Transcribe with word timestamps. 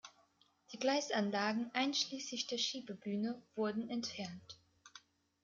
Die 0.73 0.79
Gleisanlagen 0.79 1.69
einschließlich 1.75 2.47
der 2.47 2.57
Schiebebühne 2.57 3.39
wurden 3.53 3.87
entfernt. 3.87 4.57